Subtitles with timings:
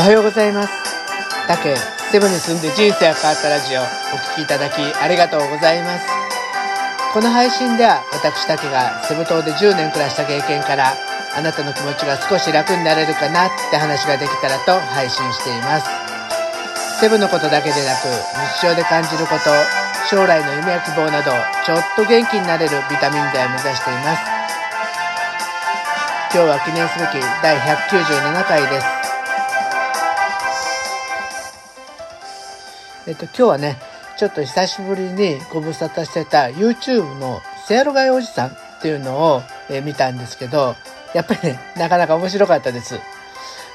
[0.00, 0.72] おはようございます。
[1.44, 6.08] タケセブンに住んで人生が変わったラジオお聴きいただきありがとうございます。
[7.12, 10.96] この配信では私タケがセブ島で10年暮らした経験から
[11.36, 15.84] あなたの気持ちが少し楽になれるかなって話ができたらと配信しています。
[17.04, 18.08] セブのことだけでなく
[18.56, 19.52] 日常で感じること
[20.08, 21.28] 将来の夢や希望など
[21.68, 24.24] ちょっと元気になれるビタミン剤を目指しています。
[26.32, 28.99] 今日は記念すべき第197回です。
[33.10, 33.76] えっと今日はね
[34.16, 40.76] ちょっと久しぶりにご無沙汰してた YouTube のせやろがいおじさんっていうのを、え、見たんですけど
[41.12, 43.00] やっぱりねなかなか面白かったです。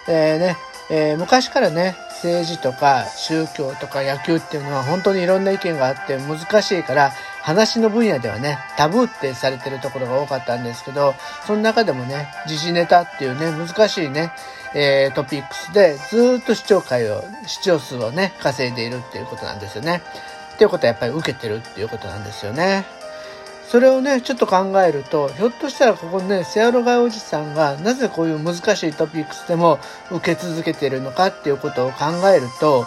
[0.07, 0.57] えー、ね、
[0.89, 7.11] えー、昔からね政治とか宗教とか野球っていうのは本当にいろんな意見があって難しいから
[7.45, 11.13] 話の分野ではねタブーってされてるところが多かったんですけど
[11.45, 14.31] その中でもね時事ネタっていうね難しいね、
[14.73, 20.01] えー、トピックスでずっと視聴回を視聴数をね稼いでいるっていうことなんですよね。
[20.55, 22.85] っていうことはやっぱり受けてるっていうことなんですよね。
[23.67, 29.79] それをね、ちょっと考えると、ひょっとしたらここね、セアロガイおじさんがなぜこういう難しいトピックスでも
[30.11, 32.85] 受け続けてるのかっていうことを考えると、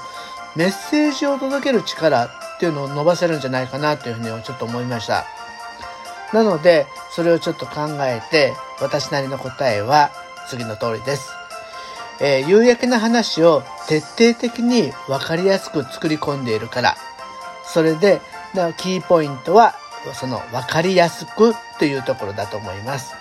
[0.56, 5.27] メッセージを届ける力っていうのを伸ばせるんじゃないかなというふうにちょっと思いました。
[6.33, 10.11] なので、それをちょっと考えて、私なりの答えは
[10.48, 11.31] 次の通りです。
[12.20, 16.97] えー、夕焼けの話を徹底的に分かりやすく作り込んでいるから。
[17.64, 18.20] それで、
[18.77, 19.77] キーポイントは
[20.14, 23.14] その分かりやすくというところだと思います。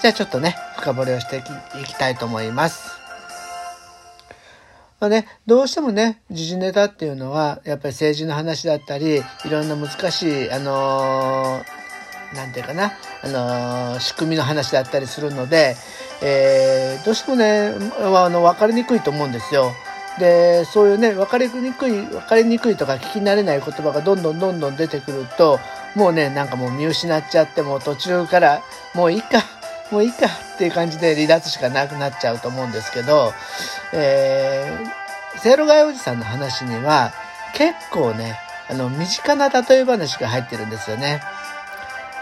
[0.00, 1.38] じゃあちょっとね、深掘りをして
[1.80, 2.95] いきたいと思います。
[5.06, 15.76] まあね、どうしてもね、時事ネタっていうのは、やっぱり政治の話だったり、いろんな難しい、あのー、なんていうかな、あのー、仕組みの話だったりするので、
[16.22, 19.70] えー、どうしてもね、あの、分かりにくいと思うんですよ。
[20.18, 25.58] でそういうね分かりにくい分かりにくいとか聞き慣れない言葉がどんどんどんどん出てくると
[25.94, 28.62] もうねなんかもう見失っちゃってもう途中から
[28.94, 29.42] もういいか
[29.90, 33.32] もういいかっていう感じで離脱しかなくなっちゃうと思うんですけど、
[33.92, 37.12] えー、セイロガイおじさんの話には
[37.54, 38.38] 結構ね
[38.68, 41.22] あの身近な例え話が入ってるんですよね。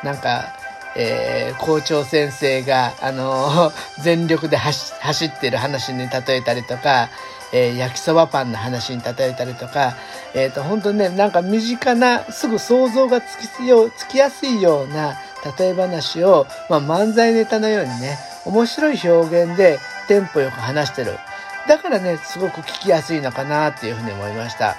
[0.03, 0.53] なんか
[0.97, 3.73] えー、校長先生が、あのー、
[4.03, 7.09] 全力で走ってる話に例えたりとか、
[7.53, 9.95] えー、焼きそばパンの話に例えたりとか、
[10.35, 15.17] えっ、ー、と、本当ね、なんか身近な、すぐ想像がつきつきやすいような
[15.59, 19.78] 例え話を、まあ、漫才ネタのようにね、面白い表現で
[20.09, 21.19] テンポよく話してる。
[21.69, 24.77] だからね、すごく聞きやすいのかなっていうふうに思いました。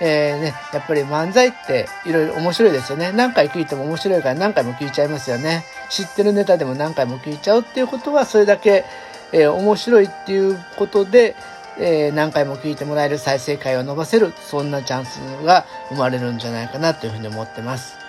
[0.00, 3.12] えー、ね、やっぱり漫才っていろいろ面白いですよね。
[3.12, 5.64] 何回聞いても面白いから何回も聞いちゃいますよね。
[5.90, 8.84] 知ってるネタでも何回も聞いちゃうっていうことは、それだけ、
[9.32, 11.36] えー、面白いっていうことで、
[11.78, 17.99] えー、何回も聞いてもらえる再生回を伸ばせる、そんなチャンスが生まれるんじゃないかなというふうに思ってます。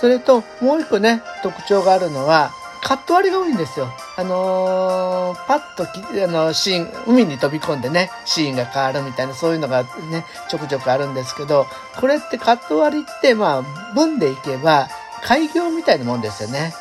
[0.00, 2.52] それと、もう一個ね、特徴があるのは、
[2.82, 3.92] カット割りが多いんですよ。
[4.16, 11.66] あのー、パッとき、あの、シーン、海に飛び込んでね、シーンが変わるみたいな、そういうのがね、ちょくちょくあるんですけど、
[12.00, 14.88] これってカット割りって、まあ、文でいけば、
[15.22, 16.72] 開業みたいなもんですよね。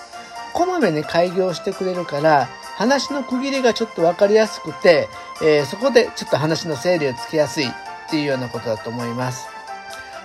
[0.54, 2.48] こまめに開業してくれるから、
[2.78, 5.10] 話の区切りがちょっと分かりやすくて、
[5.42, 7.72] えー、そこでちょっと話の整理をつけやすいっ
[8.10, 9.48] ていうようなことだと思います。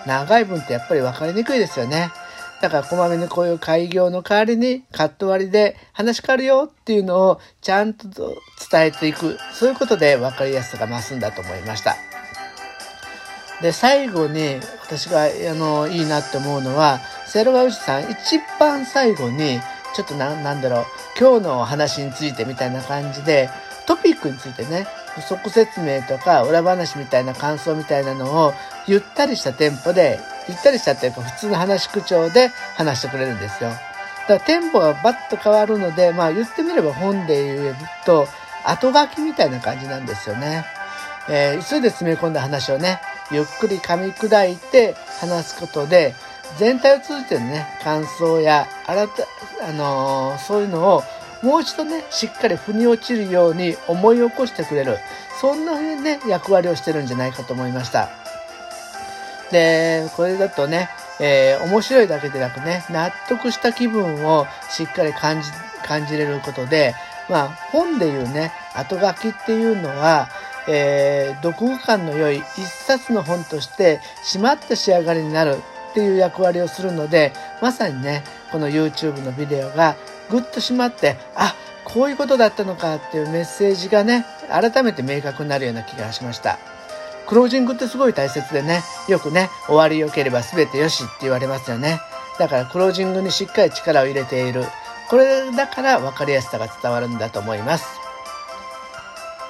[0.07, 2.11] 長い文ってやっぱり分かりにくいですよね。
[2.65, 9.37] だからこまめにこういう開業の代わりにカット割りで話変わるよっていうのをちゃんと伝えていく。
[9.53, 11.95] そういうことで分かりやすさが増すんだと思いました。
[13.61, 19.61] で、最後に私があのいいなって思うのは、セロガウジさん一番最後に
[19.95, 20.85] ちょっとな、なんだろう、
[21.21, 23.51] 今日のお話についてみたいな感じで、
[23.87, 24.87] トピックについてね、
[25.17, 28.55] 補足説明とか裏話みたいな感想みたいなのを
[28.87, 30.19] ゆったりしたテンポで、
[30.49, 33.71] ゆったりしたっていうか普通の話口調で話してくれるんですよ。
[33.71, 33.83] だか
[34.29, 37.77] らテンポがバッと変わるので、まあ言ってみれば本で言う
[38.07, 38.27] と
[38.65, 40.65] 後書きみたいな感じなんですよね。
[41.29, 43.01] えー、急いで詰め込んだ話をね、
[43.31, 46.15] ゆっくり噛み砕いて話すことで、
[46.59, 49.25] 全体を通じてのね、感想や、新た、
[49.69, 51.03] あのー、そういうのを
[51.43, 54.99] もう一度ね、しっかり腑に落ちるように思い起こしてくれる。
[55.41, 58.24] そんな風にね、役割をしてるんじゃないかと思いました。
[59.51, 60.89] で、これだとね、
[61.21, 65.49] えー、面白いだけでなくね、納得した気分をしっかり感じ、
[65.85, 66.95] 感じれることで、
[67.29, 70.29] まあ、本でいうね、後書きっていうのは、
[70.67, 75.57] えー、読後感の良い一冊の本として締まった仕上がりになる
[75.91, 79.97] っていう役割をするので、まさにね、この YouTube のビデオが
[80.31, 81.55] ぐっと締まって、あ、
[81.85, 86.59] こういうことだったのかっていうメッセージがね、改めて明確になるような気がしました。
[87.27, 92.01] クロージングってすごい大切でね、よくね、終わり良ければ全てよしって言われますよね。
[92.39, 94.65] だからクロージングにしっかり力を入れている。
[95.09, 97.87] これだから分かりやすさが伝わるんだと思います。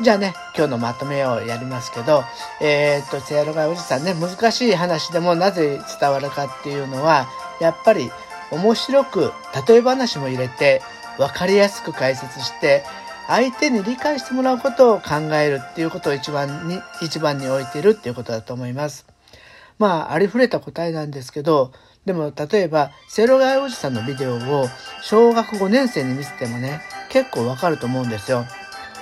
[0.00, 2.24] じゃあね、今日のまとめをやりますけど、
[2.60, 7.28] えー、っと、せやろがおじさんね、難しい話でもなぜ伝わるかっていうのは、
[7.60, 8.10] やっぱり
[8.50, 9.32] 面白く
[9.68, 10.82] 例え話も入れて
[11.16, 12.84] 分かりやすく解説して
[13.26, 19.06] 相手に理解してもらうことを考えるっていうことを一番に一番に置いてるっていうことだと思います。
[19.78, 21.72] まあありふれた答えなんですけど
[22.04, 24.68] でも例えばセロガイおじさんのビデオを
[25.02, 28.44] 小学5年生に見せてもね結構わかると思うんですよ。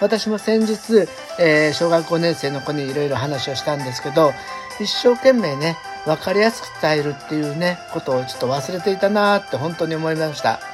[0.00, 1.06] 私も先日、
[1.38, 4.32] えー、小学5年生の子にいろいろ話をしたんですけど
[4.80, 10.71] 一生懸命ね分かりやすく伝えるっていうねことをちょっと忘れていたなって本当に思いました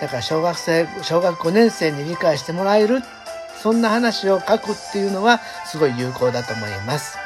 [0.00, 3.02] だから小学生小学5年生に理解してもらえる
[3.56, 7.18] そんな話を書くっていうのはすごい有効だと思います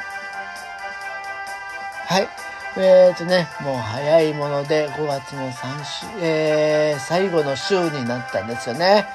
[2.05, 2.27] はい
[2.75, 9.05] えーとねもう早いもので5月も3週、えー、最後の週になったんですよね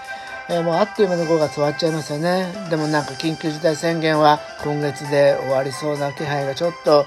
[0.50, 2.50] えー、もうあっという間に5月終わっちゃいますよね。
[2.70, 7.04] でもなんか緊急事態宣言は今月で終わりそうな気配がちょっと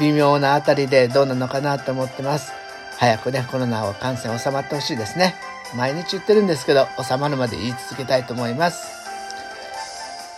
[0.00, 2.52] 微妙なあたりでどうなのかなと思ってます。
[2.98, 5.36] 早くね、コロナを感染収まってほしいですね。
[5.74, 9.00] 毎日言ってるんですけど、収まるまで言い続けたいと思います。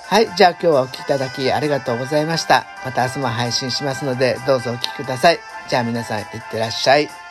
[0.07, 0.29] はい。
[0.37, 2.67] じゃあ今日はお聴きいただきありがとうございました。
[2.85, 5.39] また明日も配信しますので、どうぞお聴きください。
[5.69, 7.22] じゃあ皆さん、いってらっしゃい。